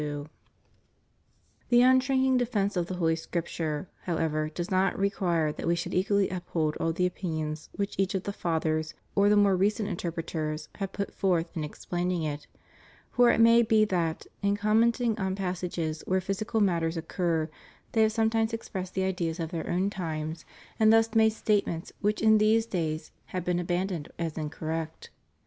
THE 0.01 0.07
STUDY 0.07 0.15
OF 0.17 0.27
HOLY 1.69 1.99
SCRIPTURE 2.03 2.07
296 2.09 2.09
The 2.09 2.15
unshrinking 2.15 2.37
defence 2.39 2.75
of 2.75 2.87
the 2.87 2.95
Holy 2.95 3.15
Scripture, 3.15 3.89
how 4.05 4.17
ever, 4.17 4.49
does 4.49 4.71
not 4.71 4.97
require 4.97 5.51
that 5.51 5.67
we 5.67 5.75
should 5.75 5.93
equally 5.93 6.29
uphold 6.29 6.75
all 6.77 6.91
the 6.91 7.05
opinions 7.05 7.69
which 7.73 7.93
each 7.99 8.15
of 8.15 8.23
the 8.23 8.33
Fathers 8.33 8.95
or 9.13 9.29
the 9.29 9.35
more 9.37 9.55
recent 9.55 9.87
interpreters 9.87 10.69
have 10.77 10.91
put 10.91 11.13
forth 11.13 11.55
in 11.55 11.63
explaining 11.63 12.23
it; 12.23 12.47
for 13.11 13.29
it 13.29 13.39
may 13.39 13.61
be 13.61 13.85
that, 13.85 14.25
in 14.41 14.57
commenting 14.57 15.19
on 15.19 15.35
passages 15.35 16.01
where 16.07 16.19
physical 16.19 16.59
matters 16.61 16.97
occur, 16.97 17.47
they 17.91 18.01
have 18.01 18.11
sometimes 18.11 18.53
expressed 18.53 18.95
the 18.95 19.03
ideas 19.03 19.39
of 19.39 19.51
their 19.51 19.69
own 19.69 19.91
times, 19.91 20.45
and 20.79 20.91
thus 20.91 21.13
made 21.13 21.31
statements 21.33 21.93
which 22.01 22.23
in 22.23 22.39
these 22.39 22.65
days 22.65 23.11
have 23.25 23.45
been 23.45 23.59
abandoned 23.59 24.09
as 24.17 24.35
incorrect. 24.35 25.11